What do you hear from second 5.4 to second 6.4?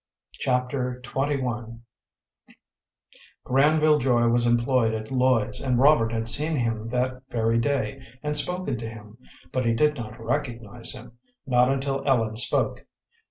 and Robert had